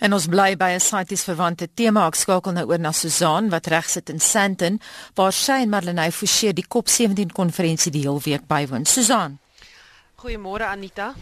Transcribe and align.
En 0.00 0.12
ons 0.16 0.26
bly 0.32 0.56
by 0.56 0.70
'n 0.72 0.80
sities 0.80 1.24
verwante 1.24 1.68
tema. 1.74 2.06
Ek 2.06 2.14
skakel 2.14 2.52
nou 2.52 2.66
oor 2.66 2.78
na 2.78 2.92
Susan 2.92 3.50
wat 3.50 3.66
regsit 3.66 4.08
in 4.08 4.20
Sandton 4.20 4.80
waar 5.14 5.32
sy 5.32 5.60
en 5.62 5.68
Marlenae 5.68 6.12
Forsie 6.12 6.52
die 6.52 6.64
COP17 6.64 7.32
konferensie 7.32 7.92
die 7.92 8.02
hele 8.02 8.20
week 8.20 8.46
bywoon. 8.46 8.86
Susan. 8.86 9.38
Goeiemôre 10.16 10.64
Anita. 10.64 11.14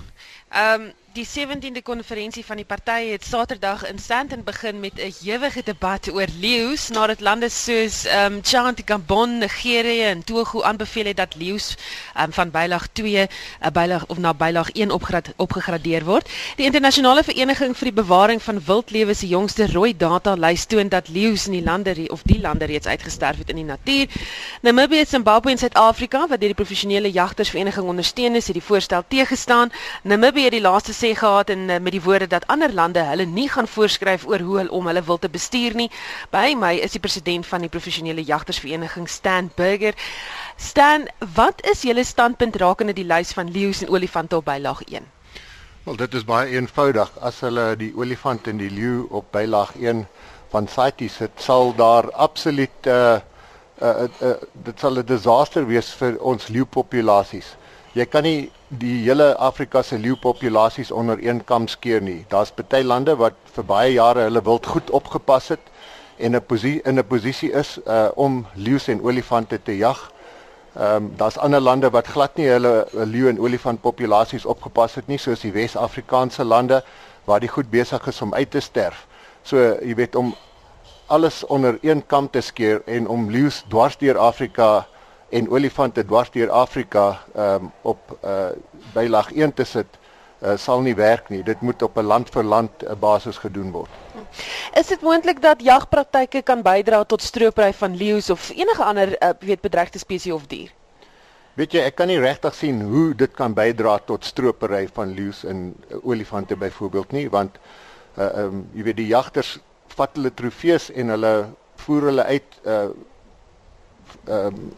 Ehm 0.50 0.80
um, 0.80 0.92
die 1.12 1.24
17de 1.26 1.82
konferensie 1.82 2.44
van 2.44 2.58
die 2.60 2.66
partye 2.68 3.12
het 3.14 3.24
Saterdag 3.24 3.86
in 3.88 3.98
Sandton 3.98 4.42
begin 4.44 4.80
met 4.80 4.92
'n 4.96 5.14
ewige 5.24 5.62
debat 5.64 6.08
oor 6.12 6.26
leeu's 6.40 6.88
nadat 6.88 7.20
lande 7.20 7.48
soos 7.48 8.04
ehm 8.04 8.32
um, 8.32 8.40
Chad, 8.42 8.82
Gabon, 8.84 9.38
Nigerië 9.38 10.02
en 10.02 10.24
Togo 10.24 10.62
aanbeveel 10.62 11.04
het 11.04 11.16
dat 11.16 11.34
leeu's 11.34 11.76
um, 12.20 12.32
van 12.32 12.50
bylaag 12.50 12.86
2 12.92 13.22
'n 13.22 13.28
uh, 13.64 13.70
bylaag 13.72 14.06
of 14.06 14.18
na 14.18 14.34
bylaag 14.34 14.70
1 14.70 14.90
opgrad, 14.90 15.28
opgegradeer 15.36 16.04
word. 16.04 16.28
Die 16.56 16.64
internasionale 16.64 17.24
vereniging 17.24 17.76
vir 17.76 17.84
die 17.84 18.02
bewaring 18.02 18.42
van 18.42 18.64
wildlewe 18.64 19.14
se 19.14 19.26
jongste 19.26 19.66
rooi 19.72 19.96
data 19.96 20.34
lys 20.34 20.64
toon 20.64 20.88
dat 20.88 21.08
leeu's 21.08 21.46
in 21.46 21.52
die 21.52 21.64
lande 21.64 22.08
of 22.08 22.22
die 22.22 22.40
lande 22.40 22.64
reeds 22.64 22.86
uitgesterf 22.86 23.38
het 23.38 23.48
in 23.48 23.56
die 23.56 23.64
natuur. 23.64 24.06
Namibië, 24.60 25.04
Zimbabwe 25.04 25.50
en 25.50 25.58
Suid-Afrika 25.58 26.18
wat 26.18 26.40
deur 26.40 26.54
die 26.54 26.64
professionele 26.64 27.10
jagtersvereniging 27.10 27.86
ondersteun 27.86 28.34
is, 28.34 28.44
het 28.44 28.54
die 28.54 28.62
voorstel 28.62 29.04
teëgestaan. 29.08 29.70
Namibië 30.02 30.42
het 30.42 30.52
die 30.52 30.60
laaste 30.60 30.92
sê 31.08 31.14
gehad 31.14 31.50
en 31.50 31.58
uh, 31.70 31.78
met 31.80 31.92
die 31.92 32.02
woorde 32.02 32.26
dat 32.26 32.46
ander 32.46 32.72
lande 32.72 33.02
hulle 33.04 33.24
nie 33.24 33.48
gaan 33.48 33.68
voorskryf 33.68 34.26
oor 34.26 34.40
hoe 34.40 34.56
hulle 34.58 34.70
om 34.70 34.86
hulle 34.86 35.02
wil 35.02 35.18
te 35.18 35.28
bestuur 35.28 35.74
nie. 35.74 35.90
By 36.30 36.54
my 36.56 36.74
is 36.76 36.92
die 36.92 37.00
president 37.00 37.46
van 37.46 37.60
die 37.60 37.68
professionele 37.68 38.24
jagtersvereniging 38.24 39.08
Stan 39.08 39.50
Burger. 39.54 39.94
Stan, 40.56 41.08
wat 41.34 41.64
is 41.66 41.82
julle 41.82 42.04
standpunt 42.04 42.56
rakende 42.56 42.92
die 42.92 43.06
lys 43.06 43.32
van 43.32 43.50
leeu's 43.50 43.82
en 43.82 43.88
olifante 43.88 44.36
op 44.36 44.44
bylaag 44.44 44.82
1? 44.84 45.06
Wel, 45.84 45.96
dit 45.96 46.14
is 46.14 46.24
baie 46.24 46.50
eenvoudig. 46.56 47.12
As 47.20 47.40
hulle 47.40 47.76
die 47.76 47.92
olifant 47.96 48.46
en 48.46 48.60
die 48.60 48.70
leeu 48.70 49.06
op 49.10 49.30
bylaag 49.32 49.76
1 49.80 50.04
van 50.52 50.68
CITES 50.68 51.18
het, 51.24 51.32
sal 51.36 51.74
daar 51.76 52.12
absoluut 52.12 52.84
'n 52.84 52.88
uh, 52.88 53.20
uh, 53.80 53.88
uh, 53.88 54.08
uh, 54.22 54.34
dit 54.52 54.80
sal 54.80 54.98
'n 54.98 55.06
disaster 55.06 55.66
wees 55.66 55.92
vir 55.94 56.18
ons 56.20 56.48
leeupopulasies. 56.48 57.56
Jy 57.96 58.04
kan 58.04 58.26
nie 58.26 58.50
die 58.68 58.98
hele 59.06 59.30
Afrika 59.40 59.80
se 59.82 59.96
leeupopulasies 59.96 60.90
onder 60.92 61.16
een 61.24 61.40
kam 61.44 61.68
skeer 61.68 62.02
nie. 62.04 62.26
Daar's 62.28 62.52
baie 62.52 62.84
lande 62.84 63.14
wat 63.16 63.38
vir 63.54 63.64
baie 63.64 63.92
jare 63.94 64.26
hulle 64.26 64.42
wild 64.44 64.66
goed 64.66 64.90
opgepas 64.90 65.48
het 65.48 65.70
en 66.18 66.36
'n 66.36 66.42
posisie 66.42 66.82
in 66.84 66.98
'n 66.98 67.06
posisie 67.06 67.52
is 67.52 67.78
uh 67.86 68.10
om 68.14 68.46
leeu's 68.54 68.88
en 68.88 69.00
olifante 69.02 69.62
te 69.62 69.76
jag. 69.76 70.12
Ehm 70.76 70.96
um, 70.96 71.12
daar's 71.16 71.38
ander 71.38 71.60
lande 71.60 71.90
wat 71.90 72.06
glad 72.06 72.36
nie 72.36 72.48
hulle 72.48 72.86
leeu 72.92 73.28
en 73.28 73.40
olifant 73.40 73.80
populasies 73.80 74.44
opgepas 74.44 74.94
het 74.94 75.06
nie, 75.06 75.18
soos 75.18 75.40
die 75.40 75.52
Wes-Afrikaanse 75.52 76.44
lande 76.44 76.82
waar 77.24 77.40
die 77.40 77.48
goed 77.48 77.70
besig 77.70 78.06
is 78.06 78.22
om 78.22 78.34
uit 78.34 78.50
te 78.50 78.60
sterf. 78.60 79.06
So 79.42 79.56
jy 79.56 79.94
weet 79.94 80.16
om 80.16 80.34
alles 81.06 81.44
onder 81.46 81.78
een 81.80 82.06
kam 82.06 82.30
te 82.30 82.40
skeer 82.40 82.82
en 82.86 83.08
om 83.08 83.30
leeu's 83.30 83.64
dwars 83.68 83.96
deur 83.96 84.18
Afrika 84.18 84.86
en 85.28 85.48
olifante 85.50 86.04
dwars 86.04 86.30
deur 86.30 86.50
Afrika 86.50 87.20
um, 87.36 87.72
op 87.82 88.18
uh, 88.24 88.50
bylag 88.94 89.32
1 89.32 89.54
te 89.54 89.64
sit 89.64 89.98
uh, 90.40 90.56
sal 90.56 90.80
nie 90.80 90.94
werk 90.94 91.28
nie. 91.28 91.42
Dit 91.42 91.60
moet 91.60 91.82
op 91.82 91.98
'n 91.98 92.06
land 92.06 92.30
vir 92.30 92.44
land 92.44 92.70
uh, 92.82 92.94
basis 92.94 93.38
gedoen 93.38 93.70
word. 93.70 93.90
Is 94.74 94.86
dit 94.86 95.00
moontlik 95.00 95.42
dat 95.42 95.62
jagpraktyke 95.62 96.42
kan 96.42 96.62
bydra 96.62 97.04
tot 97.04 97.22
stroopry 97.22 97.72
van 97.72 97.96
leeu's 97.96 98.30
of 98.30 98.50
enige 98.50 98.84
ander 98.84 99.16
uh, 99.22 99.30
weet 99.40 99.60
bedreigde 99.60 99.98
spesies 99.98 100.32
of 100.32 100.46
dier? 100.46 100.72
Weet 101.58 101.72
jy, 101.72 101.80
ek 101.90 101.96
kan 101.98 102.06
nie 102.06 102.20
regtig 102.22 102.54
sien 102.54 102.82
hoe 102.86 103.14
dit 103.18 103.32
kan 103.34 103.54
bydra 103.54 103.96
tot 104.06 104.24
stropery 104.24 104.88
van 104.94 105.14
leeu's 105.14 105.44
en 105.44 105.74
uh, 105.90 105.96
olifante 106.06 106.56
byvoorbeeld 106.56 107.12
nie, 107.12 107.30
want 107.30 107.58
uh 108.18 108.44
um 108.44 108.66
jy 108.74 108.82
weet 108.82 108.96
die 108.96 109.10
jagters 109.10 109.58
vat 109.94 110.14
hulle 110.14 110.30
trofees 110.34 110.88
en 110.90 111.10
hulle 111.14 111.32
voer 111.82 112.06
hulle 112.10 112.24
uit 112.24 112.60
uh 112.66 112.90
um 114.26 114.70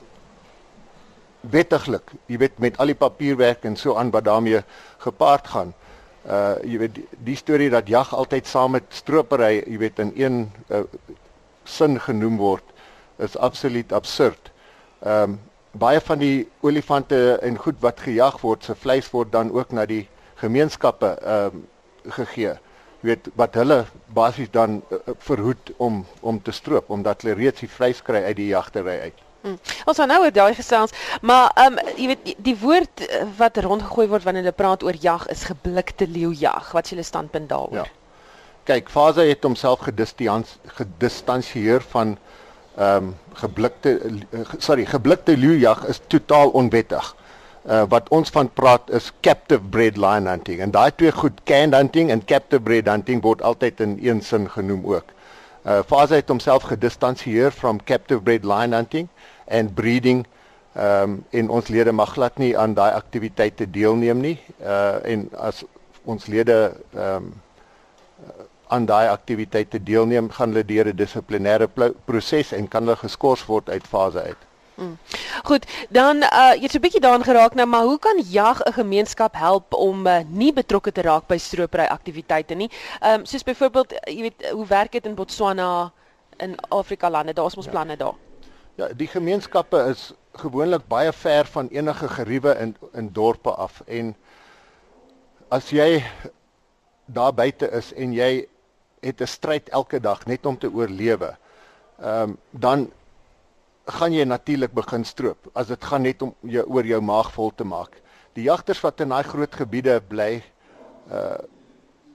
wettiglik, 1.40 2.12
jy 2.26 2.38
weet 2.38 2.58
met 2.58 2.78
al 2.78 2.92
die 2.92 2.98
papierwerk 2.98 3.64
en 3.64 3.76
so 3.76 3.96
aan 3.96 4.10
wat 4.10 4.24
daarmee 4.24 4.62
gepaard 4.98 5.48
gaan. 5.48 5.74
Uh 6.28 6.56
jy 6.64 6.78
weet 6.78 6.94
die, 6.94 7.06
die 7.24 7.36
storie 7.36 7.70
dat 7.72 7.88
jag 7.88 8.12
altyd 8.14 8.46
saam 8.46 8.76
met 8.76 8.84
stropery, 8.92 9.62
jy 9.64 9.78
weet 9.80 9.98
in 9.98 10.12
een 10.16 10.40
uh, 10.68 10.82
sin 11.64 12.00
genoem 12.00 12.36
word 12.36 12.64
is 13.18 13.36
absoluut 13.36 13.92
absurd. 13.92 14.50
Ehm 15.00 15.22
um, 15.22 15.38
baie 15.70 16.00
van 16.02 16.18
die 16.18 16.48
olifante 16.66 17.38
en 17.46 17.54
goed 17.56 17.76
wat 17.80 18.00
gejag 18.02 18.40
word, 18.42 18.64
se 18.64 18.74
vleis 18.74 19.06
word 19.12 19.30
dan 19.32 19.52
ook 19.54 19.70
na 19.72 19.86
die 19.86 20.08
gemeenskappe 20.42 21.14
ehm 21.20 21.60
um, 21.60 21.64
gegee. 22.16 22.56
Jy 23.00 23.08
weet 23.12 23.28
wat 23.36 23.54
hulle 23.54 23.84
basies 24.14 24.50
dan 24.52 24.80
uh, 24.90 24.98
verhoed 25.18 25.72
om 25.76 26.04
om 26.20 26.42
te 26.42 26.52
stroop 26.52 26.90
omdat 26.90 27.22
hulle 27.22 27.38
reeds 27.38 27.60
die 27.60 27.70
vleis 27.70 28.02
kry 28.02 28.24
uit 28.24 28.36
die 28.36 28.50
jagtery 28.52 28.98
uit. 29.08 29.29
Hmm. 29.40 29.56
Ons 29.88 29.96
gaan 29.96 30.10
nou 30.12 30.18
oor 30.24 30.32
daai 30.32 30.54
gesels, 30.54 30.92
maar 31.24 31.48
ehm 31.54 31.78
um, 31.78 31.92
jy 31.96 32.06
weet 32.10 32.24
die, 32.24 32.34
die 32.50 32.56
woord 32.60 33.04
eh, 33.06 33.22
wat 33.38 33.56
rondgegooi 33.64 34.08
word 34.10 34.26
wanneer 34.26 34.44
hulle 34.44 34.56
praat 34.56 34.82
oor 34.84 34.96
jag 35.00 35.24
is 35.32 35.46
geblikte 35.48 36.08
leeujag. 36.08 36.72
Wat 36.76 36.84
is 36.84 36.92
julle 36.92 37.06
standpunt 37.06 37.48
daaroor? 37.48 37.74
Ja. 37.80 37.86
Kyk, 38.68 38.90
Fase 38.92 39.24
het 39.24 39.42
homself 39.42 39.80
gedistansieer 40.76 41.80
van 41.94 42.18
ehm 42.76 42.96
um, 42.96 43.14
geblikte 43.40 43.94
uh, 44.04 44.44
sorry, 44.58 44.84
geblikte 44.84 45.36
leeujag 45.36 45.86
is 45.88 46.00
totaal 46.06 46.50
onwettig. 46.50 47.14
Uh, 47.64 47.82
wat 47.88 48.08
ons 48.08 48.30
van 48.32 48.48
praat 48.52 48.90
is 48.96 49.10
captive 49.20 49.60
bred 49.72 49.96
lion 49.96 50.26
hunting 50.26 50.60
en 50.64 50.70
daai 50.72 50.90
twee 50.96 51.12
goed 51.12 51.40
canned 51.44 51.76
hunting 51.76 52.10
en 52.10 52.24
captive 52.24 52.62
bred 52.64 52.88
hunting 52.88 53.20
word 53.22 53.42
altyd 53.42 53.80
in 53.80 53.98
een 54.00 54.22
sin 54.22 54.48
genoem 54.50 54.84
ook. 54.86 55.12
Uh 55.62 55.80
Fase 55.86 56.14
het 56.14 56.28
homself 56.28 56.62
gedistansieer 56.62 57.50
from 57.52 57.82
captive 57.84 58.20
bred 58.20 58.44
lion 58.44 58.72
hunting 58.72 59.08
and 59.50 59.74
breeding 59.74 60.26
ehm 60.72 61.02
um, 61.02 61.24
en 61.30 61.48
ons 61.50 61.68
lede 61.68 61.92
mag 61.92 62.12
glad 62.14 62.38
nie 62.38 62.58
aan 62.58 62.74
daai 62.74 62.92
aktiwiteite 62.94 63.70
deelneem 63.70 64.20
nie. 64.20 64.38
Uh 64.62 64.98
en 65.02 65.28
as 65.36 65.64
ons 66.04 66.26
lede 66.26 66.58
ehm 66.94 67.16
um, 67.16 67.32
aan 68.70 68.86
daai 68.86 69.08
aktiwiteite 69.08 69.82
deelneem, 69.82 70.30
gaan 70.30 70.52
hulle 70.52 70.64
deur 70.64 70.86
'n 70.86 70.96
dissiplinêre 70.96 71.66
proses 72.04 72.52
en 72.52 72.68
kan 72.68 72.82
hulle 72.82 72.96
geskort 72.96 73.44
word 73.46 73.70
uit 73.70 73.86
fase 73.86 74.22
uit. 74.22 74.46
Hmm. 74.74 74.98
Goed, 75.42 75.66
dan 75.88 76.22
uh 76.22 76.54
jy 76.54 76.62
het 76.62 76.70
so 76.70 76.78
'n 76.78 76.86
bietjie 76.86 77.00
daaraan 77.00 77.24
geraak 77.24 77.54
nou, 77.54 77.66
maar 77.66 77.82
hoe 77.82 77.98
kan 77.98 78.22
jag 78.30 78.62
'n 78.62 78.72
gemeenskap 78.72 79.34
help 79.34 79.74
om 79.74 80.06
uh, 80.06 80.20
nie 80.28 80.52
betrokke 80.52 80.92
te 80.92 81.02
raak 81.02 81.26
by 81.26 81.36
stropery 81.36 81.84
aktiwiteite 81.84 82.54
nie? 82.54 82.70
Ehm 83.00 83.20
um, 83.20 83.24
soos 83.24 83.42
byvoorbeeld, 83.42 83.90
jy 84.04 84.20
weet, 84.20 84.50
hoe 84.50 84.66
werk 84.66 84.92
dit 84.92 85.06
in 85.06 85.14
Botswana 85.14 85.92
in 86.36 86.56
Afrika 86.68 87.10
lande? 87.10 87.32
Daar's 87.32 87.56
mos 87.56 87.64
ja. 87.64 87.70
planne 87.70 87.96
daar. 87.96 88.29
Ja, 88.78 88.88
die 88.94 89.08
gemeenskappe 89.10 89.80
is 89.90 90.12
gewoonlik 90.38 90.86
baie 90.88 91.12
ver 91.12 91.46
van 91.50 91.68
enige 91.74 92.08
geriewe 92.08 92.54
in 92.62 92.76
in 92.92 93.10
dorpe 93.12 93.50
af 93.50 93.82
en 93.86 94.14
as 95.48 95.70
jy 95.74 96.04
daar 97.06 97.34
buite 97.34 97.66
is 97.74 97.92
en 97.92 98.12
jy 98.14 98.46
het 99.02 99.20
'n 99.20 99.26
stryd 99.26 99.68
elke 99.68 100.00
dag 100.00 100.26
net 100.26 100.46
om 100.46 100.58
te 100.58 100.70
oorlewe. 100.70 101.36
Ehm 101.98 102.30
um, 102.30 102.38
dan 102.50 102.90
gaan 103.84 104.12
jy 104.12 104.24
natuurlik 104.24 104.72
begin 104.72 105.04
stroop 105.04 105.50
as 105.52 105.66
dit 105.66 105.84
gaan 105.84 106.02
net 106.02 106.22
om 106.22 106.34
jou 106.40 106.64
oor 106.66 106.86
jou 106.86 107.00
maag 107.00 107.32
vol 107.32 107.50
te 107.54 107.64
maak. 107.64 108.00
Die 108.32 108.44
jagters 108.44 108.80
wat 108.80 109.00
in 109.00 109.08
daai 109.08 109.24
groot 109.24 109.54
gebiede 109.54 110.00
bly 110.08 110.42
uh 111.10 111.38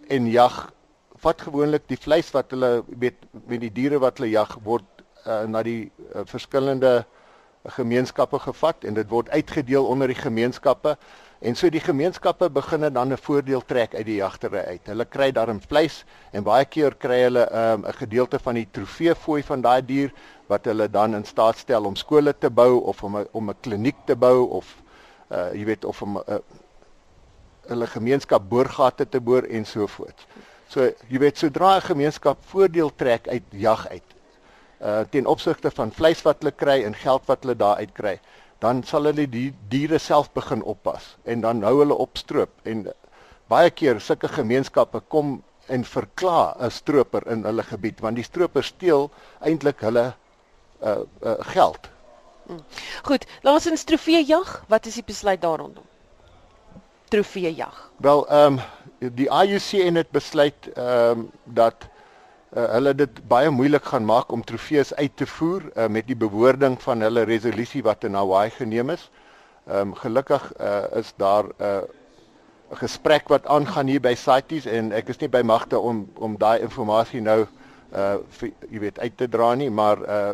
en 0.08 0.28
jag 0.32 0.72
vat 1.18 1.42
gewoonlik 1.42 1.88
die 1.88 1.98
vleis 1.98 2.32
wat 2.32 2.52
hulle 2.52 2.84
weet 2.88 3.16
met 3.48 3.60
die 3.60 3.72
diere 3.74 4.00
wat 4.00 4.18
hulle 4.18 4.30
jag 4.30 4.58
word 4.64 4.95
uh, 5.28 5.44
na 5.48 5.64
die 5.64 5.92
uh, 6.14 6.22
verskillende 6.26 7.06
gemeenskappe 7.66 8.40
gevat 8.40 8.84
en 8.86 8.94
dit 8.94 9.10
word 9.10 9.30
uitgedeel 9.30 9.86
onder 9.86 10.08
die 10.08 10.20
gemeenskappe 10.20 10.96
en 11.46 11.56
so 11.58 11.70
die 11.70 11.82
gemeenskappe 11.82 12.50
begin 12.50 12.94
dan 12.94 13.14
'n 13.14 13.18
voordeel 13.18 13.62
trek 13.66 13.96
uit 13.96 14.06
die 14.06 14.16
jagtery 14.16 14.60
uit. 14.60 14.82
Hulle 14.86 15.06
kry 15.06 15.32
daarin 15.32 15.62
vleis 15.62 16.06
en 16.32 16.44
baie 16.44 16.66
keer 16.66 16.96
kry 16.96 17.22
hulle 17.22 17.46
ehm, 17.50 17.82
'n 17.82 17.86
um, 17.86 17.94
gedeelte 17.94 18.40
van 18.40 18.54
die 18.54 18.68
trofeefooi 18.72 19.44
van 19.44 19.62
daai 19.62 19.86
dier 19.86 20.14
wat 20.48 20.66
hulle 20.66 20.90
dan 20.90 21.16
in 21.16 21.26
staat 21.26 21.58
stel 21.58 21.86
om 21.86 21.96
skole 21.96 22.34
te 22.38 22.50
bou 22.50 22.82
of 22.82 23.04
om 23.04 23.18
'n 23.18 23.28
om 23.32 23.50
'n 23.50 23.60
kliniek 23.62 23.98
te 24.06 24.16
bou 24.16 24.50
of 24.50 24.76
uh 25.32 25.54
jy 25.54 25.66
weet 25.66 25.86
of 25.86 26.02
om 26.02 26.18
'n 26.18 26.24
uh, 26.28 26.38
hulle 27.68 27.88
gemeenskap 27.88 28.50
boorgate 28.50 29.10
te 29.10 29.20
boor 29.20 29.44
en 29.44 29.66
so 29.66 29.88
voort. 29.88 30.28
So 30.68 30.82
jy 31.10 31.20
weet 31.20 31.38
sodra 31.38 31.76
'n 31.78 31.82
gemeenskap 31.82 32.38
voordeel 32.46 32.96
trek 32.96 33.28
uit 33.28 33.44
jag 33.50 33.88
uit 33.88 34.15
uh 34.86 35.04
ten 35.10 35.26
opsigte 35.26 35.72
van 35.72 35.92
vleis 35.92 36.22
wat 36.26 36.44
hulle 36.44 36.54
kry 36.64 36.84
en 36.86 36.96
geld 36.96 37.26
wat 37.30 37.44
hulle 37.44 37.56
daar 37.58 37.82
uit 37.82 37.94
kry, 37.98 38.20
dan 38.64 38.84
sal 38.84 39.10
hulle 39.10 39.26
die 39.30 39.50
diere 39.70 40.00
self 40.00 40.32
begin 40.34 40.64
oppas 40.64 41.16
en 41.24 41.42
dan 41.42 41.64
hou 41.64 41.80
hulle 41.80 41.98
op 42.06 42.18
stroop 42.18 42.54
en 42.64 42.86
baie 43.52 43.70
keer 43.70 44.00
sulke 44.02 44.30
gemeenskappe 44.38 45.02
kom 45.10 45.42
en 45.68 45.84
verkla 45.84 46.56
'n 46.60 46.72
stroper 46.72 47.28
in 47.32 47.44
hulle 47.44 47.64
gebied 47.64 48.00
want 48.06 48.16
die 48.16 48.28
stroper 48.30 48.64
steel 48.64 49.10
eintlik 49.42 49.82
hulle 49.82 50.14
uh, 50.84 51.02
uh 51.22 51.36
geld. 51.56 51.90
Hmm. 52.46 52.62
Goed, 53.04 53.26
laat 53.42 53.54
ons 53.54 53.68
in 53.68 53.86
trofee 53.86 54.26
jag, 54.26 54.64
wat 54.68 54.86
is 54.86 54.94
die 54.94 55.04
besluit 55.04 55.42
daar 55.42 55.58
rondom? 55.58 55.86
trofeejag? 57.08 57.92
Wel, 57.98 58.28
ehm 58.30 58.58
um, 59.00 59.14
die 59.14 59.30
IUCN 59.30 59.96
het 59.96 60.10
besluit 60.10 60.70
ehm 60.74 61.20
um, 61.20 61.32
dat 61.44 61.76
uh, 62.56 62.66
hulle 62.76 62.96
dit 62.96 63.22
baie 63.28 63.50
moeilik 63.50 63.86
gaan 63.92 64.06
maak 64.06 64.32
om 64.32 64.44
trofees 64.44 64.94
uit 64.96 65.16
te 65.16 65.28
voer 65.28 65.68
uh, 65.76 65.88
met 65.88 66.08
die 66.08 66.16
bewoording 66.16 66.80
van 66.82 67.02
hulle 67.02 67.26
resolusie 67.28 67.84
wat 67.84 68.04
in 68.04 68.16
Hawaii 68.16 68.50
geneem 68.50 68.90
is. 68.90 69.10
Ehm 69.68 69.92
um, 69.92 69.94
gelukkig 69.98 70.52
uh, 70.62 70.84
is 71.00 71.14
daar 71.18 71.44
'n 71.44 71.54
uh, 71.62 71.82
gesprek 72.72 73.28
wat 73.28 73.48
aangaan 73.48 73.88
hier 73.88 74.02
by 74.02 74.16
CITES 74.16 74.66
en 74.66 74.92
ek 74.92 75.10
is 75.10 75.20
nie 75.20 75.30
by 75.30 75.42
magte 75.42 75.80
om 75.80 76.06
om 76.16 76.38
daai 76.38 76.60
inligting 76.60 77.24
nou 77.24 77.46
uh 77.96 78.18
vir, 78.30 78.52
jy 78.70 78.80
weet 78.80 79.00
uit 79.00 79.18
te 79.18 79.28
dra 79.28 79.54
nie, 79.56 79.70
maar 79.70 79.98
uh 79.98 80.34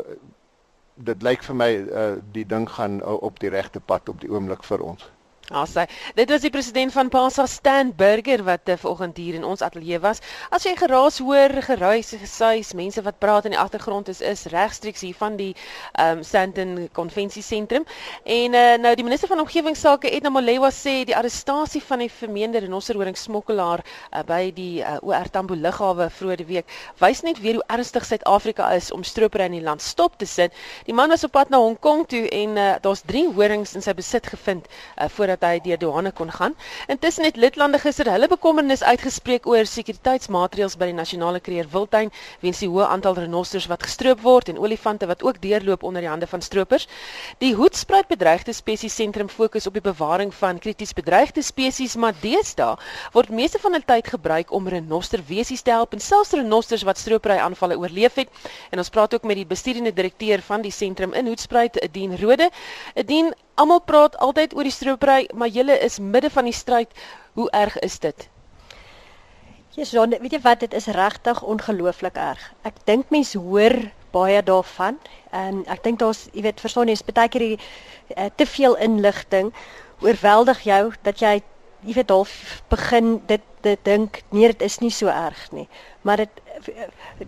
dit 0.96 1.22
lyk 1.22 1.42
vir 1.42 1.54
my 1.54 1.70
uh 1.76 2.16
die 2.32 2.46
ding 2.46 2.68
gaan 2.68 3.02
op 3.02 3.38
die 3.40 3.50
regte 3.50 3.80
pad 3.80 4.08
op 4.08 4.20
die 4.20 4.30
oomblik 4.30 4.64
vir 4.64 4.80
ons. 4.82 5.10
Asai. 5.52 5.86
Dit 6.14 6.30
was 6.30 6.40
die 6.40 6.50
president 6.50 6.92
van 6.92 7.08
Pasa 7.08 7.46
Stan 7.46 7.92
Burger 7.96 8.42
wat 8.44 8.68
uh, 8.68 8.74
vanoggend 8.80 9.16
hier 9.16 9.34
in 9.34 9.44
ons 9.44 9.60
ateljee 9.62 10.00
was. 10.00 10.20
As 10.50 10.64
jy 10.64 10.72
geraas 10.76 11.18
hoor, 11.20 11.52
geruis, 11.62 12.14
gesuis, 12.20 12.72
mense 12.72 13.02
wat 13.04 13.18
praat 13.20 13.44
in 13.48 13.54
die 13.54 13.60
agtergrond 13.60 14.08
is 14.08 14.20
is 14.20 14.44
regstreeks 14.52 15.04
hier 15.04 15.16
van 15.18 15.36
die 15.36 15.52
ehm 15.92 16.18
um, 16.18 16.22
Sandton 16.24 16.88
Konvensiesentrum. 16.92 17.84
En 18.24 18.54
uh, 18.54 18.62
nou 18.80 18.94
die 18.96 19.04
minister 19.04 19.28
van 19.28 19.40
omgewingsake 19.44 20.10
Edna 20.10 20.30
Molewa 20.32 20.70
sê 20.72 21.02
die 21.04 21.16
arrestasie 21.16 21.82
van 21.84 22.04
die 22.06 22.10
vermeende 22.10 22.64
renosterhoring 22.64 23.16
smokkelaar 23.18 23.84
uh, 23.84 24.22
by 24.26 24.50
die 24.56 24.80
uh, 24.80 24.96
OR 25.02 25.30
Tambo 25.30 25.54
lughawe 25.54 26.08
vroeër 26.10 26.42
die 26.44 26.48
week 26.48 26.76
wys 27.02 27.22
net 27.26 27.40
weer 27.44 27.60
hoe 27.60 27.66
ernstig 27.76 28.06
Suid-Afrika 28.08 28.70
is 28.72 28.90
om 28.92 29.04
stropery 29.04 29.50
in 29.50 29.58
die 29.58 29.64
land 29.64 29.82
stop 29.82 30.16
te 30.18 30.26
sit. 30.26 30.56
Die 30.88 30.94
man 30.96 31.12
was 31.12 31.24
op 31.24 31.32
pad 31.36 31.52
na 31.52 31.60
Hong 31.60 31.78
Kong 31.78 32.06
toe 32.08 32.24
en 32.28 32.56
uh, 32.56 32.74
daar's 32.80 33.04
3 33.06 33.28
horings 33.36 33.74
in 33.76 33.84
sy 33.84 33.94
besit 33.98 34.26
gevind 34.32 34.68
uh, 34.70 35.08
voordat 35.12 35.41
hy 35.46 35.60
deur 35.64 35.78
douane 35.78 36.12
kon 36.12 36.30
gaan. 36.30 36.54
Intussen 36.88 37.24
het 37.24 37.36
lidlande 37.36 37.78
gister 37.78 38.10
hulle 38.10 38.28
bekommernis 38.28 38.82
uitgespreek 38.82 39.46
oor 39.46 39.66
sekuriteitsmaatreëls 39.66 40.76
by 40.80 40.88
die 40.90 40.96
nasionale 40.96 41.40
kreer 41.40 41.68
wildtuin 41.72 42.12
weens 42.40 42.62
die 42.62 42.68
hoë 42.68 42.86
aantal 42.88 43.14
renosters 43.20 43.66
wat 43.66 43.82
gestroop 43.82 44.20
word 44.22 44.48
en 44.48 44.58
olifante 44.58 45.06
wat 45.06 45.22
ook 45.22 45.40
deurloop 45.42 45.82
onder 45.82 46.02
die 46.02 46.10
hande 46.10 46.26
van 46.26 46.42
stroopers. 46.42 46.88
Die 47.38 47.54
hoedspruit 47.54 48.08
bedreigde 48.08 48.52
spesies 48.52 48.94
sentrum 48.94 49.28
fokus 49.28 49.66
op 49.66 49.74
die 49.78 49.84
bewaring 49.84 50.34
van 50.34 50.58
krities 50.58 50.92
bedreigde 50.92 51.42
spesies, 51.42 51.96
maar 51.96 52.14
deesdae 52.20 52.76
word 53.12 53.30
meeste 53.30 53.58
van 53.62 53.72
hulle 53.76 53.86
tyd 53.86 54.08
gebruik 54.14 54.52
om 54.52 54.68
renoster 54.68 55.22
wesies 55.28 55.62
te 55.62 55.70
help 55.70 55.92
en 55.92 56.00
selfs 56.00 56.32
renosters 56.36 56.84
wat 56.88 56.98
stroopery 56.98 57.38
aanvalle 57.42 57.78
oorleef 57.78 58.14
het. 58.20 58.28
En 58.70 58.78
ons 58.78 58.90
praat 58.90 59.14
ook 59.14 59.28
met 59.28 59.40
die 59.40 59.46
bestuurende 59.46 59.92
direkteur 59.92 60.42
van 60.42 60.62
die 60.62 60.72
sentrum 60.72 61.12
in 61.12 61.26
Hoedspruit, 61.26 61.80
Edien 61.82 62.18
Rode. 62.20 62.50
Edien, 62.94 63.32
Almal 63.54 63.82
praat 63.84 64.16
altyd 64.16 64.54
oor 64.56 64.64
die 64.64 64.74
stropery, 64.74 65.28
maar 65.34 65.48
julle 65.52 65.78
is 65.84 65.98
midde 65.98 66.30
van 66.30 66.48
die 66.48 66.56
stryd. 66.56 66.92
Hoe 67.36 67.50
erg 67.50 67.78
is 67.78 67.98
dit? 67.98 68.28
Ja, 69.76 69.84
so, 69.84 70.04
weet 70.08 70.32
jy 70.32 70.40
wat, 70.44 70.60
dit 70.60 70.74
is 70.76 70.86
regtig 70.92 71.42
ongelooflik 71.42 72.16
erg. 72.20 72.42
Ek 72.68 72.80
dink 72.88 73.12
mense 73.12 73.38
hoor 73.40 73.76
baie 74.12 74.42
daarvan. 74.44 74.98
En 75.32 75.62
ek 75.72 75.84
dink 75.84 76.00
daar's, 76.00 76.26
jy 76.32 76.44
weet, 76.48 76.60
verstaan 76.60 76.92
jy, 76.92 76.98
is 76.98 77.04
baie 77.06 77.28
keer 77.32 77.46
die 77.46 77.58
uh, 78.16 78.28
te 78.36 78.46
veel 78.46 78.76
inligting 78.84 79.52
oorweldig 80.02 80.64
jou 80.66 80.82
dat 81.06 81.22
jy 81.22 81.40
jy 81.82 81.96
weet 81.96 82.12
half 82.14 82.32
begin 82.70 83.16
dit 83.26 83.42
dit 83.62 83.80
dink 83.86 84.20
nee 84.34 84.50
dit 84.50 84.62
is 84.62 84.78
nie 84.82 84.90
so 84.94 85.10
erg 85.10 85.40
nie 85.54 85.66
maar 86.06 86.22
dit 86.22 86.40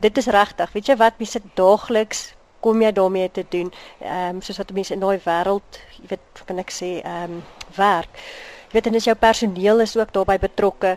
dit 0.00 0.19
is 0.23 0.31
regtig 0.37 0.73
weet 0.75 0.91
jy 0.91 0.97
wat 1.00 1.19
mense 1.23 1.43
daagliks 1.59 2.23
kom 2.64 2.82
jy 2.82 2.93
daarmee 2.96 3.28
te 3.31 3.44
doen? 3.52 3.70
Ehm 4.00 4.38
um, 4.38 4.43
soos 4.43 4.58
wat 4.61 4.72
mense 4.76 4.94
in 4.96 5.05
daai 5.05 5.20
wêreld, 5.25 5.78
jy 6.00 6.11
weet, 6.14 6.43
kan 6.49 6.62
ek 6.62 6.72
sê, 6.75 6.90
ehm 7.02 7.38
um, 7.38 7.43
werk. 7.76 8.20
Jy 8.69 8.78
weet 8.78 8.90
en 8.90 8.99
is 9.00 9.08
jou 9.11 9.16
personeel 9.16 9.84
is 9.84 9.96
ook 9.96 10.12
daarbey 10.16 10.38
betrokke. 10.43 10.94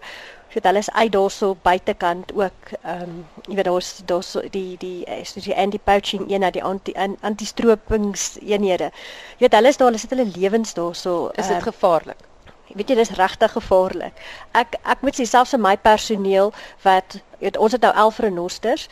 Jy 0.47 0.55
weet 0.55 0.69
hulle 0.69 0.81
is 0.85 0.91
uit 0.91 1.11
daarso 1.13 1.51
buitekant 1.67 2.31
ook 2.35 2.71
ehm 2.81 3.03
um, 3.03 3.19
jy 3.49 3.59
weet 3.59 3.69
daar's 3.71 3.91
daar's 4.13 4.31
die 4.55 4.77
die 4.81 5.03
is 5.19 5.35
die 5.35 5.57
anti-poaching 5.65 6.29
eenheid, 6.31 6.55
die 6.59 6.63
anti 6.63 6.95
anti-stropings 7.21 8.37
eenhede. 8.41 8.91
Jy 9.37 9.45
weet 9.45 9.59
hulle 9.59 9.75
is 9.75 9.77
daar, 9.77 9.91
hulle 9.91 10.01
sit 10.01 10.15
hulle 10.15 10.31
lewens 10.39 10.73
daarso. 10.73 11.19
Is 11.35 11.47
dit 11.47 11.57
uh, 11.57 11.69
gevaarlik? 11.69 12.27
weet 12.77 12.91
jy 12.93 12.97
dis 12.99 13.13
regtig 13.17 13.53
gevaarlik. 13.57 14.25
Ek 14.57 14.77
ek 14.85 15.05
moet 15.05 15.17
sê 15.17 15.25
selfs 15.27 15.55
vir 15.55 15.63
my 15.63 15.75
personeel 15.81 16.53
wat 16.85 17.19
weet 17.41 17.57
ons 17.57 17.73
het 17.75 17.85
nou 17.85 17.93
11 18.05 18.21
renosters. 18.27 18.87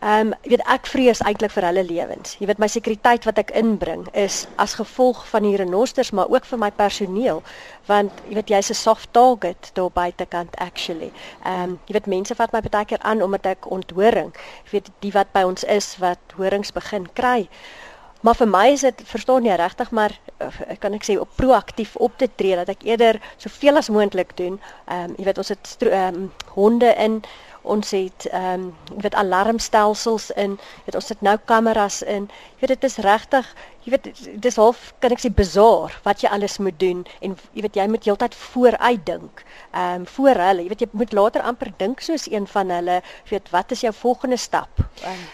Ehm 0.00 0.30
um, 0.32 0.34
jy 0.42 0.54
weet 0.54 0.62
ek 0.72 0.86
vrees 0.88 1.20
eintlik 1.28 1.52
vir 1.52 1.64
hulle 1.68 1.82
lewens. 1.84 2.36
Jy 2.40 2.46
weet 2.48 2.60
my 2.62 2.68
sekuriteit 2.72 3.26
wat 3.28 3.40
ek 3.42 3.50
inbring 3.60 4.06
is 4.16 4.46
as 4.56 4.78
gevolg 4.78 5.18
van 5.28 5.44
die 5.44 5.58
renosters 5.60 6.10
maar 6.16 6.30
ook 6.32 6.46
vir 6.48 6.60
my 6.62 6.70
personeel 6.72 7.42
want 7.90 8.22
jy 8.30 8.38
weet 8.38 8.52
jy's 8.54 8.70
'n 8.72 8.78
soft 8.80 9.12
target 9.12 9.70
daar 9.74 9.90
buitekant 9.92 10.56
actually. 10.56 11.12
Ehm 11.44 11.62
um, 11.62 11.78
jy 11.86 11.98
weet 11.98 12.06
mense 12.06 12.34
vat 12.34 12.52
my 12.52 12.62
baie 12.64 12.84
keer 12.84 13.02
aan 13.02 13.22
omdat 13.22 13.46
ek 13.46 13.70
onthoring. 13.70 14.32
Jy 14.64 14.70
weet 14.70 14.90
die 15.00 15.12
wat 15.12 15.32
by 15.32 15.42
ons 15.42 15.64
is 15.64 15.96
wat 15.98 16.32
horings 16.36 16.72
begin 16.72 17.06
kry. 17.12 17.48
Maar 18.20 18.34
vir 18.36 18.48
my 18.48 18.66
is 18.72 18.80
dit 18.80 19.02
verstaan 19.04 19.44
jy 19.44 19.54
regtig 19.56 19.90
maar 19.90 20.12
uh, 20.40 20.48
kan 20.78 20.94
ek 20.94 21.04
sê 21.04 21.18
op 21.20 21.28
proaktief 21.36 21.96
op 21.96 22.16
te 22.16 22.28
tree 22.36 22.56
dat 22.56 22.68
ek 22.68 22.82
eerder 22.84 23.20
soveel 23.36 23.76
as 23.76 23.88
moontlik 23.88 24.36
doen. 24.36 24.60
Ehm 24.88 25.10
um, 25.10 25.14
jy 25.18 25.24
weet 25.24 25.38
ons 25.38 25.48
het 25.48 25.76
ehm 25.80 26.14
um, 26.14 26.32
honde 26.56 26.94
in 26.96 27.22
ons 27.62 27.90
het 27.90 28.26
ehm 28.30 28.52
um, 28.52 28.68
jy 28.94 29.02
weet 29.06 29.14
alarmstelsels 29.14 30.30
in, 30.30 30.58
weet 30.84 30.94
ons 30.94 31.08
het 31.08 31.20
nou 31.20 31.36
kameras 31.44 32.02
in. 32.02 32.28
Jy 32.56 32.66
weet 32.66 32.74
dit 32.74 32.84
is 32.88 32.96
regtig, 33.04 33.50
jy 33.84 33.90
weet 33.94 34.08
dis 34.46 34.56
half 34.60 34.92
kan 35.00 35.12
ek 35.12 35.22
sê 35.22 35.30
bizar 35.34 35.94
wat 36.04 36.22
jy 36.22 36.30
alles 36.32 36.58
moet 36.58 36.78
doen 36.80 37.04
en 37.20 37.36
jy 37.52 37.64
weet 37.66 37.76
jy 37.76 37.86
moet 37.88 38.04
heeltyd 38.04 38.34
vooruit 38.34 39.04
dink. 39.06 39.44
Ehm 39.72 40.00
um, 40.00 40.06
voor 40.06 40.44
hulle, 40.46 40.62
jy 40.64 40.72
weet 40.72 40.86
jy 40.86 40.90
moet 40.92 41.12
later 41.12 41.42
amper 41.42 41.72
dink 41.76 42.00
soos 42.00 42.28
een 42.30 42.46
van 42.46 42.70
hulle, 42.70 43.02
weet 43.30 43.50
wat 43.50 43.76
is 43.76 43.84
jou 43.86 43.92
volgende 43.94 44.36
stap? 44.36 44.82
Um, 45.04 45.28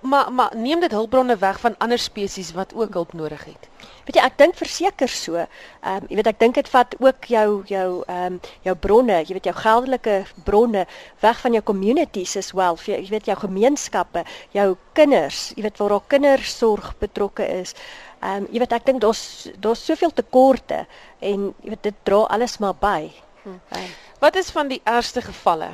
maar 0.00 0.32
maar 0.32 0.56
neem 0.56 0.80
dit 0.80 0.90
hulpbronne 0.90 1.36
weg 1.36 1.60
van 1.60 1.74
ander 1.78 1.98
spesies 1.98 2.52
wat 2.52 2.74
ook 2.74 2.92
hulp 2.92 3.12
nodig 3.12 3.44
het. 3.44 3.68
Weet 4.04 4.16
jy, 4.18 4.22
ek 4.26 4.38
dink 4.38 4.56
verseker 4.58 5.08
so. 5.08 5.38
Ehm 5.38 6.02
um, 6.02 6.06
jy 6.10 6.18
weet 6.18 6.30
ek 6.32 6.38
dink 6.40 6.54
dit 6.58 6.68
vat 6.68 6.94
ook 6.98 7.28
jou 7.30 7.48
jou 7.70 7.88
ehm 8.06 8.34
um, 8.34 8.40
jou 8.66 8.74
bronne, 8.86 9.18
jy 9.22 9.36
weet 9.36 9.48
jou 9.50 9.54
geldelike 9.54 10.16
bronne 10.46 10.86
weg 11.22 11.42
van 11.44 11.56
jou 11.58 11.62
communities 11.70 12.36
as 12.36 12.50
well. 12.52 12.78
Jy 12.86 13.06
weet 13.10 13.30
jou 13.30 13.36
gemeenskappe, 13.44 14.24
jou 14.56 14.68
kinders, 14.98 15.52
jy 15.56 15.66
weet 15.68 15.78
waar 15.78 15.96
daar 15.96 16.08
kindersorg 16.14 16.94
betrokke 16.98 17.46
is. 17.60 17.76
Ehm 18.22 18.42
um, 18.42 18.48
jy 18.50 18.64
weet 18.64 18.76
ek 18.78 18.86
dink 18.90 19.00
daar's 19.06 19.22
daar's 19.58 19.84
soveel 19.84 20.10
tekorte 20.10 20.84
en 21.20 21.52
jy 21.62 21.76
weet 21.76 21.88
dit 21.90 22.02
dra 22.02 22.24
alles 22.34 22.58
maar 22.58 22.74
by. 22.74 23.12
Hm. 23.42 23.58
Um, 23.78 23.88
wat 24.22 24.36
is 24.36 24.50
van 24.50 24.68
die 24.70 24.82
ergste 24.84 25.22
gevalle 25.22 25.72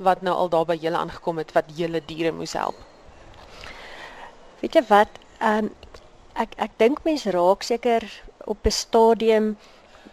wat 0.00 0.22
nou 0.24 0.36
al 0.36 0.48
daar 0.48 0.64
by 0.64 0.78
julle 0.80 0.96
aangekom 0.96 1.40
het 1.42 1.52
wat 1.52 1.68
julle 1.76 2.00
diere 2.06 2.32
moes 2.32 2.56
help? 2.56 2.89
Weet 4.60 4.74
jy 4.74 4.84
wat? 4.88 5.20
Ehm 5.40 5.64
um, 5.64 5.70
ek 6.40 6.54
ek 6.56 6.72
dink 6.78 7.04
mense 7.04 7.30
raak 7.30 7.62
seker 7.66 8.04
op 8.44 8.66
'n 8.66 8.70
stadium 8.70 9.56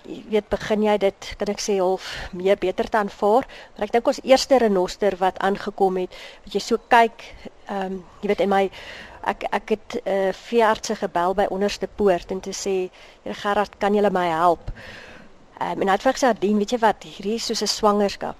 jy 0.07 0.23
weet 0.31 0.47
begin 0.49 0.83
jy 0.83 0.95
dit 0.97 1.27
kan 1.39 1.49
ek 1.51 1.59
sê 1.59 1.77
half 1.79 2.07
meer 2.31 2.57
beter 2.59 2.89
te 2.89 2.97
aanvaar. 2.97 3.47
Maar 3.75 3.87
ek 3.87 3.91
dink 3.91 4.07
ons 4.07 4.21
eerste 4.23 4.57
renoster 4.57 5.17
wat 5.19 5.39
aangekom 5.39 5.97
het, 5.97 6.15
wat 6.45 6.53
jy 6.53 6.61
so 6.63 6.79
kyk, 6.87 7.25
ehm 7.67 7.85
um, 7.85 8.05
jy 8.21 8.27
weet 8.31 8.45
in 8.45 8.49
my 8.49 8.63
ek 9.27 9.43
ek 9.51 9.69
het 9.75 9.99
'n 10.05 10.09
uh, 10.09 10.33
veeartse 10.33 10.95
gebel 10.95 11.33
by 11.35 11.45
onderste 11.49 11.87
poort 11.87 12.31
en 12.31 12.39
te 12.39 12.53
sê, 12.55 12.89
"Here 13.23 13.35
Gerard, 13.35 13.77
kan 13.77 13.93
jy 13.93 14.09
my 14.09 14.27
help?" 14.27 14.71
Ehm 15.59 15.71
um, 15.71 15.81
en 15.81 15.87
hy 15.87 15.93
het 15.93 16.01
vir 16.01 16.13
gesê, 16.13 16.39
"Dien, 16.39 16.57
weet 16.57 16.71
jy 16.71 16.79
wat? 16.79 17.03
Hierdie 17.03 17.35
is 17.35 17.45
soos 17.45 17.61
'n 17.61 17.67
swangerskap." 17.67 18.37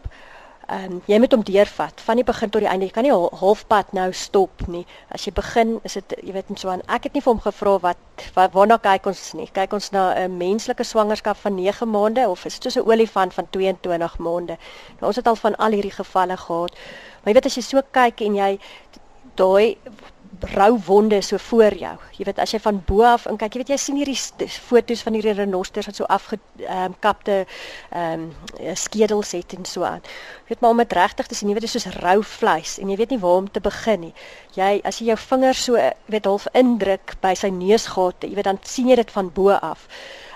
Ehm 0.67 0.91
um, 0.91 1.01
jy 1.07 1.15
moet 1.23 1.31
hom 1.31 1.43
deurvat 1.47 2.01
van 2.03 2.19
die 2.19 2.25
begin 2.27 2.49
tot 2.51 2.63
die 2.63 2.67
einde. 2.67 2.87
Jy 2.89 2.91
kan 2.95 3.05
nie 3.07 3.13
halfpad 3.39 3.93
nou 3.95 4.07
stop 4.11 4.65
nie. 4.67 4.81
As 5.15 5.23
jy 5.23 5.31
begin, 5.31 5.77
is 5.87 5.93
dit 5.95 6.15
jy 6.27 6.33
weet 6.35 6.49
net 6.51 6.59
so 6.59 6.71
aan. 6.73 6.83
Ek 6.91 7.07
het 7.07 7.15
nie 7.15 7.21
vir 7.23 7.31
hom 7.31 7.39
gevra 7.45 7.77
wat, 7.85 8.25
wat 8.35 8.51
waarna 8.57 8.75
kyk 8.83 9.07
ons 9.07 9.21
nie. 9.39 9.47
Kyk 9.55 9.77
ons 9.77 9.87
na 9.95 10.11
'n 10.25 10.35
menslike 10.37 10.83
swangerskap 10.83 11.39
van 11.39 11.55
9 11.55 11.87
maande 11.87 12.27
of 12.27 12.43
is 12.45 12.59
dit 12.59 12.67
soos 12.67 12.83
'n 12.83 12.89
olifant 12.89 13.33
van 13.33 13.47
22 13.49 14.17
maande? 14.19 14.57
Nou 14.99 15.07
ons 15.07 15.15
het 15.15 15.27
al 15.27 15.35
van 15.35 15.55
al 15.55 15.71
hierdie 15.71 15.95
gevalle 16.03 16.37
gehad. 16.37 16.71
Maar 17.23 17.31
jy 17.31 17.33
weet 17.33 17.45
as 17.45 17.55
jy 17.55 17.63
so 17.63 17.81
kyk 17.91 18.21
en 18.21 18.35
jy 18.35 18.59
daai 19.35 19.77
rou 20.39 20.79
wonde 20.85 21.21
so 21.21 21.37
voor 21.37 21.73
jou. 21.73 21.95
Jy 22.17 22.25
weet 22.25 22.39
as 22.39 22.51
jy 22.53 22.59
van 22.59 22.81
bo 22.85 23.01
af 23.01 23.25
en 23.25 23.37
kyk, 23.37 23.53
jy 23.53 23.61
weet 23.61 23.71
jy 23.73 23.77
sien 23.81 23.97
hierdie 23.99 24.49
foto's 24.67 25.01
van 25.05 25.17
hierdie 25.17 25.33
renosters 25.37 25.89
wat 25.89 25.97
so 25.97 26.09
afgekapte 26.13 27.39
ehm 27.91 28.27
um, 28.27 28.75
skedels 28.77 29.31
het 29.37 29.53
en 29.57 29.65
so 29.65 29.83
aan. 29.87 30.03
Jy 30.45 30.53
weet 30.53 30.61
maar 30.61 30.75
om 30.75 30.83
dit 30.83 30.93
regtig 30.93 31.27
te 31.27 31.35
sien, 31.35 31.49
jy 31.49 31.57
weet 31.57 31.67
dit 31.67 31.75
is 31.75 31.81
soos 31.81 31.99
rou 32.03 32.21
vleis 32.23 32.77
en 32.81 32.89
jy 32.89 32.97
weet 32.97 33.15
nie 33.15 33.21
waar 33.23 33.41
om 33.43 33.51
te 33.51 33.63
begin 33.63 33.99
nie. 34.07 34.13
Jy 34.55 34.71
as 34.83 35.01
jy 35.01 35.11
jou 35.11 35.17
vingers 35.27 35.63
so 35.63 35.89
weet 36.05 36.29
half 36.29 36.47
indruk 36.53 37.17
by 37.21 37.33
sy 37.35 37.49
neusgate, 37.53 38.29
jy 38.29 38.37
weet 38.37 38.51
dan 38.51 38.61
sien 38.63 38.89
jy 38.89 38.99
dit 38.99 39.11
van 39.11 39.33
bo 39.33 39.57
af. 39.57 39.87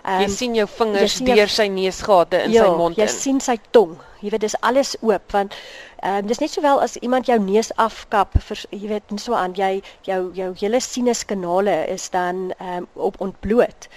Um, 0.01 0.23
jy 0.23 0.29
sien 0.33 0.55
jou 0.57 0.65
vingers 0.79 1.19
sien 1.19 1.27
deur 1.29 1.51
sy 1.51 1.67
neusgate 1.69 2.39
in 2.47 2.55
ja, 2.55 2.65
sy 2.65 2.77
mond 2.77 2.97
in. 2.97 3.03
Jy 3.03 3.09
sien 3.13 3.41
sy 3.43 3.59
tong. 3.75 3.99
Jy 4.21 4.31
weet 4.33 4.45
dis 4.45 4.55
alles 4.65 4.95
oop 5.05 5.33
want 5.33 5.53
Ehm 6.01 6.17
um, 6.17 6.27
dis 6.27 6.39
net 6.41 6.49
sowel 6.49 6.81
as 6.81 6.95
iemand 6.95 7.27
jou 7.29 7.37
neus 7.39 7.67
afkap 7.75 8.33
vir 8.41 8.61
jy 8.73 8.87
weet 8.89 9.11
en 9.13 9.19
so 9.21 9.35
aan 9.37 9.53
jy 9.53 9.83
jou 10.07 10.31
jou 10.33 10.47
hele 10.57 10.79
sinuskanale 10.81 11.75
is 11.93 12.09
dan 12.09 12.49
ehm 12.57 12.77
um, 12.77 12.87
op 12.93 13.19
ontbloot. 13.21 13.87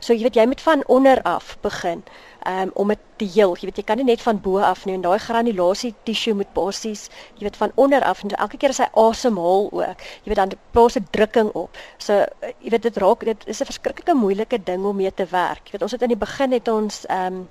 So 0.00 0.14
jy 0.14 0.22
weet 0.22 0.38
jy 0.40 0.46
moet 0.46 0.60
van 0.64 0.84
onder 0.86 1.20
af 1.22 1.58
begin 1.60 2.00
um, 2.46 2.70
om 2.74 2.88
dit 2.88 2.98
te 3.16 3.24
heel. 3.24 3.52
Jy 3.60 3.68
weet 3.68 3.76
jy 3.76 3.84
kan 3.84 4.00
nie 4.00 4.06
net 4.08 4.22
van 4.24 4.40
bo 4.40 4.62
af 4.64 4.86
nie 4.88 4.94
en 4.96 5.04
daai 5.04 5.18
granulasie 5.20 5.92
tissue 6.08 6.34
moet 6.34 6.48
basies 6.56 7.08
jy 7.36 7.44
weet 7.44 7.60
van 7.60 7.72
onder 7.74 8.04
af 8.08 8.22
en 8.24 8.32
so 8.32 8.40
elke 8.40 8.56
keer 8.56 8.72
as 8.72 8.80
hy 8.80 8.88
asemhaal 9.02 9.68
ook, 9.72 10.06
jy 10.24 10.32
weet 10.32 10.40
dan 10.40 10.56
plaas 10.72 10.96
'n 10.96 11.06
drukking 11.10 11.52
op. 11.52 11.76
So 11.98 12.24
jy 12.64 12.70
weet 12.70 12.88
dit 12.88 12.96
raak 12.96 13.24
dit 13.24 13.46
is 13.46 13.60
'n 13.60 13.68
verskriklike 13.68 14.14
moeilike 14.14 14.62
ding 14.64 14.84
om 14.84 14.96
mee 14.96 15.12
te 15.14 15.26
werk. 15.26 15.68
Jy 15.68 15.72
weet 15.72 15.82
ons 15.82 15.92
het 15.92 16.02
in 16.02 16.14
die 16.16 16.24
begin 16.26 16.52
het 16.52 16.68
ons 16.68 17.04
ehm 17.06 17.34
um, 17.34 17.48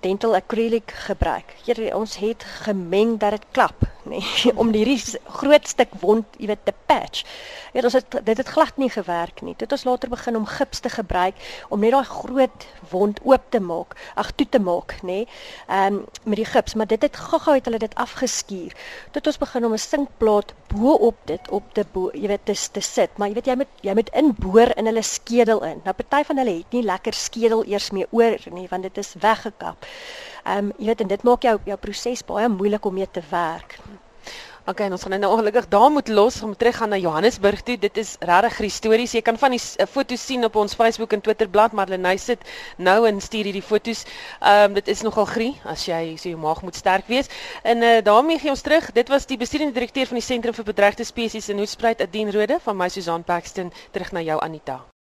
dental 0.00 0.34
acrylic 0.34 0.92
gebruik. 1.06 1.54
Hier 1.64 1.94
ons 1.96 2.16
het 2.16 2.44
gemeng 2.64 3.18
dat 3.18 3.30
dit 3.30 3.44
klap, 3.52 3.84
nê, 4.04 4.18
nee, 4.18 4.52
om 4.60 4.72
hierdie 4.72 4.98
groot 5.40 5.68
stuk 5.68 5.92
wond, 6.00 6.26
jy 6.38 6.50
weet, 6.50 6.64
te 6.64 6.74
patch. 6.86 7.24
Ja, 7.72 7.84
ons 7.86 7.94
het 7.94 8.16
dit 8.26 8.36
het 8.40 8.48
glad 8.48 8.76
nie 8.82 8.90
gewerk 8.90 9.42
nie. 9.46 9.54
Dit 9.58 9.72
ons 9.72 9.84
later 9.86 10.10
begin 10.10 10.36
om 10.40 10.46
gips 10.48 10.80
te 10.82 10.90
gebruik 10.90 11.38
om 11.68 11.80
net 11.84 11.94
daai 11.94 12.08
groot 12.08 12.66
wond 12.90 13.20
oop 13.24 13.44
te 13.54 13.60
maak, 13.62 13.94
ag 14.18 14.32
toe 14.34 14.48
te 14.48 14.58
maak, 14.62 14.96
nê. 15.02 15.20
Nee, 15.20 15.26
ehm 15.68 16.00
um, 16.00 16.04
met 16.24 16.40
die 16.40 16.48
gips, 16.48 16.74
maar 16.74 16.86
dit 16.90 17.02
het 17.02 17.16
gou-gou 17.16 17.54
het 17.54 17.66
hulle 17.68 17.78
dit 17.82 17.94
afgeskuur. 17.94 18.74
Tot 19.14 19.26
ons 19.26 19.38
begin 19.38 19.64
om 19.66 19.72
'n 19.72 19.78
sinkplaat 19.78 20.54
bo 20.74 20.92
op 21.10 21.16
dit 21.24 21.48
op 21.50 21.74
te 21.74 21.84
bo, 21.92 22.10
jy 22.14 22.28
weet, 22.28 22.44
te, 22.44 22.54
te 22.72 22.80
sit, 22.80 23.10
maar 23.18 23.28
jy 23.28 23.34
weet 23.34 23.46
jy 23.46 23.56
moet 23.56 23.72
jy 23.82 23.94
moet 23.94 24.10
inboor 24.14 24.72
in 24.76 24.86
hulle 24.86 25.02
skedel 25.02 25.62
in. 25.64 25.80
Nou 25.84 25.94
party 25.94 26.24
van 26.24 26.36
hulle 26.36 26.56
het 26.58 26.72
nie 26.72 26.82
lekker 26.82 27.14
skedel 27.14 27.64
eers 27.64 27.90
mee 27.90 28.06
oor 28.10 28.36
nie, 28.50 28.66
want 28.70 28.82
dit 28.82 28.98
is 28.98 29.14
weggekap. 29.20 29.86
Ehm 30.44 30.70
um, 30.70 30.72
jy 30.78 30.92
weet 30.92 31.00
en 31.00 31.08
dit 31.16 31.22
maak 31.22 31.42
jou 31.42 31.58
jou 31.64 31.76
proses 31.76 32.24
baie 32.24 32.48
moeilik 32.48 32.84
om 32.84 32.94
mee 32.94 33.10
te 33.10 33.22
werk. 33.30 33.78
Okay, 34.68 34.90
ons 34.92 35.02
gaan 35.02 35.16
nou 35.18 35.30
ongelukkig 35.32 35.66
daar 35.72 35.90
moet 35.90 36.08
los 36.08 36.42
om 36.42 36.52
terug 36.56 36.76
gaan 36.76 36.92
na 36.92 36.96
Johannesburg 37.00 37.62
toe. 37.64 37.78
Dit 37.80 37.96
is 37.96 38.16
regtig 38.20 38.58
histories. 38.58 39.14
Jy 39.16 39.22
kan 39.24 39.38
van 39.40 39.54
die 39.56 39.60
uh, 39.60 39.86
foto's 39.88 40.26
sien 40.26 40.44
op 40.44 40.58
ons 40.60 40.76
Facebook 40.76 41.16
en 41.16 41.24
Twitter 41.24 41.48
bladsy, 41.48 41.74
maar 41.74 41.88
Lenay 41.88 42.20
sit 42.20 42.44
nou 42.76 43.06
en 43.08 43.20
stuur 43.20 43.48
hierdie 43.50 43.64
foto's. 43.64 44.04
Ehm 44.40 44.70
um, 44.70 44.76
dit 44.76 44.92
is 44.92 45.02
nogal 45.06 45.26
grie 45.32 45.54
as 45.64 45.88
jy 45.88 46.14
so 46.20 46.28
jou 46.28 46.38
maag 46.38 46.62
moet 46.62 46.76
sterk 46.76 47.08
wees. 47.08 47.32
En 47.64 47.82
uh, 47.82 47.96
daarmee 48.04 48.38
gee 48.38 48.52
ons 48.52 48.62
terug. 48.68 48.92
Dit 48.92 49.08
was 49.08 49.26
die 49.26 49.40
bestuurende 49.40 49.74
direkteur 49.74 50.06
van 50.06 50.20
die 50.20 50.28
Sentrum 50.28 50.54
vir 50.54 50.70
Bedreigde 50.70 51.08
Spesies 51.08 51.48
in 51.48 51.58
Hoedspruit, 51.58 52.04
Adien 52.04 52.32
Rode 52.32 52.60
van 52.60 52.76
my 52.76 52.88
Susan 52.88 53.24
Paxton 53.24 53.72
terug 53.90 54.12
na 54.12 54.20
jou 54.20 54.38
Anita. 54.44 54.90